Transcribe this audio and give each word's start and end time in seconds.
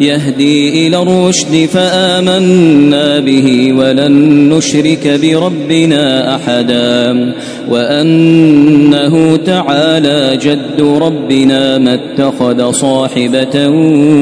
يهدي 0.00 0.86
إلى 0.86 1.02
الرشد 1.02 1.68
فآمنا 1.72 3.20
به 3.20 3.72
ولن 3.72 4.12
نشرك 4.48 5.20
بربنا 5.22 6.36
أحدا 6.36 7.32
وأنه 7.70 9.36
تعالى 9.36 10.36
جد 10.36 10.80
ربنا 10.80 11.78
ما 11.78 11.94
اتخذ 11.94 12.70
صاحبة 12.70 13.68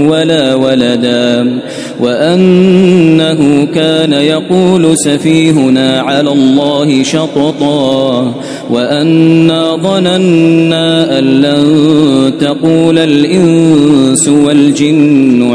ولا 0.08 0.54
ولدا 0.54 1.60
وأنه 2.00 3.66
كان 3.74 4.12
يقول 4.12 4.98
سفيهنا 4.98 6.00
على 6.00 6.32
الله 6.32 7.02
شططا 7.02 8.34
وأنا 8.70 9.76
ظننا 9.76 11.18
أن 11.18 11.24
لن 11.24 11.64
تقول 12.40 12.98
الإنس 12.98 14.28
والجن 14.28 15.54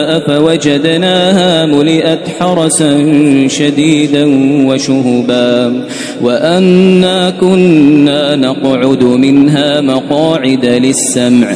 فوجدناها 0.19 1.65
ملئت 1.65 2.19
حرسا 2.39 2.97
شديدا 3.47 4.25
وشهبا 4.65 5.83
وأنا 6.21 7.29
كنا 7.29 8.35
نقعد 8.35 9.03
منها 9.03 9.81
مقاعد 9.81 10.65
للسمع 10.65 11.55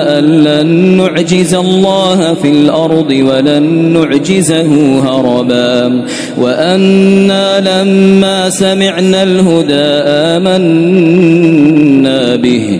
أن 0.07 0.23
لن 0.23 0.97
نعجز 0.97 1.53
الله 1.53 2.33
في 2.33 2.49
الأرض 2.49 3.11
ولن 3.11 3.63
نعجزه 3.93 4.99
هربا. 4.99 6.05
وأنا 6.37 7.59
لما 7.59 8.49
سمعنا 8.49 9.23
الهدى 9.23 9.83
آمنا 10.07 12.35
به. 12.35 12.79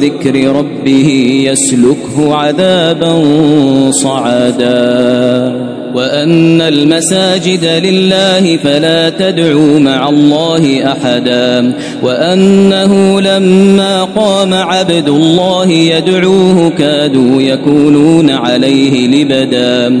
ذكر 0.00 0.56
ربه 0.56 1.40
يسلكه 1.50 2.34
عذابا 2.34 3.22
صعدا. 3.90 5.77
وأن 5.94 6.60
المساجد 6.60 7.64
لله 7.64 8.56
فلا 8.56 9.10
تدعوا 9.10 9.78
مع 9.80 10.08
الله 10.08 10.92
أحدا 10.92 11.72
وأنه 12.02 13.20
لما 13.20 14.04
قام 14.04 14.54
عبد 14.54 15.08
الله 15.08 15.70
يدعوه 15.70 16.70
كادوا 16.70 17.42
يكونون 17.42 18.30
عليه 18.30 19.06
لبدا 19.06 20.00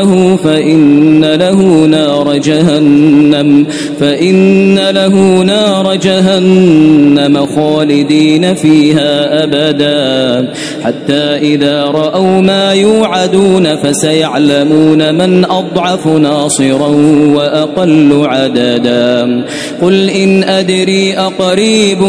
فإن 0.43 1.25
له 1.25 1.85
نار 1.85 2.37
جهنم 2.37 3.65
فإن 3.99 4.79
له 4.89 5.43
نار 5.43 5.95
جهنم 5.95 7.45
خالدين 7.45 8.55
فيها 8.55 9.43
أبدا. 9.43 10.53
حتى 10.83 11.23
إذا 11.37 11.83
رأوا 11.83 12.41
ما 12.41 12.73
يوعدون 12.73 13.75
فسيعلمون 13.75 15.15
من 15.15 15.45
أضعف 15.45 16.07
ناصرا 16.07 16.87
وأقل 17.35 18.21
عددا. 18.25 19.43
قل 19.81 20.09
إن 20.09 20.43
أدري 20.43 21.13
أقريب 21.17 22.03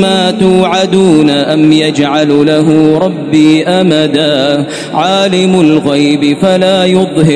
ما 0.00 0.30
توعدون 0.30 1.30
أم 1.30 1.72
يجعل 1.72 2.46
له 2.46 2.98
ربي 2.98 3.64
أمدا. 3.64 4.66
عالم 4.94 5.60
الغيب 5.60 6.36
فلا 6.42 6.84
يظهر 6.84 7.35